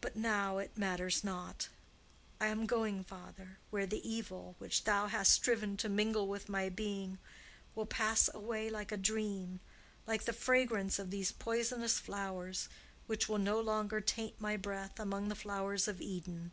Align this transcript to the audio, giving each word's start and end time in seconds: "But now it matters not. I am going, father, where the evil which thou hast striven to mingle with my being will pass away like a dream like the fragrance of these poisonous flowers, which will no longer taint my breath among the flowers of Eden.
"But 0.00 0.14
now 0.14 0.58
it 0.58 0.78
matters 0.78 1.24
not. 1.24 1.68
I 2.40 2.46
am 2.46 2.66
going, 2.66 3.02
father, 3.02 3.58
where 3.70 3.84
the 3.84 4.08
evil 4.08 4.54
which 4.60 4.84
thou 4.84 5.08
hast 5.08 5.32
striven 5.32 5.76
to 5.78 5.88
mingle 5.88 6.28
with 6.28 6.48
my 6.48 6.68
being 6.68 7.18
will 7.74 7.84
pass 7.84 8.30
away 8.32 8.70
like 8.70 8.92
a 8.92 8.96
dream 8.96 9.58
like 10.06 10.22
the 10.24 10.32
fragrance 10.32 11.00
of 11.00 11.10
these 11.10 11.32
poisonous 11.32 11.98
flowers, 11.98 12.68
which 13.08 13.28
will 13.28 13.38
no 13.38 13.60
longer 13.60 14.00
taint 14.00 14.40
my 14.40 14.56
breath 14.56 15.00
among 15.00 15.26
the 15.28 15.34
flowers 15.34 15.88
of 15.88 16.00
Eden. 16.00 16.52